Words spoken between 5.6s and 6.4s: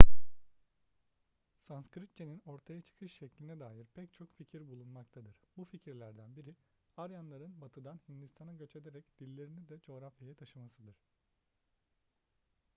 fikirlerden